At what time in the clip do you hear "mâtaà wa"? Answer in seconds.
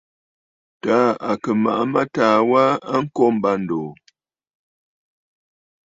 1.93-2.63